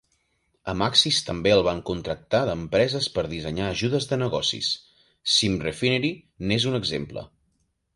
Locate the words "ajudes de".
3.77-4.21